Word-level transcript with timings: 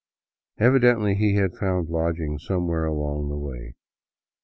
Evidently 0.57 1.13
he 1.13 1.35
had 1.35 1.55
found 1.55 1.87
lodging 1.89 2.39
somewhere 2.39 2.85
along 2.85 3.29
the 3.29 3.37
way. 3.37 3.75